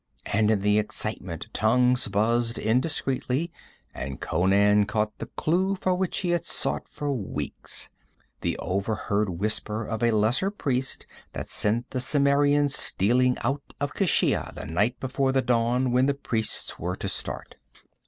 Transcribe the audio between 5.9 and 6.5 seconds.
which he had